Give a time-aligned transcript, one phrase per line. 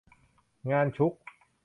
[0.71, 1.13] งานชุก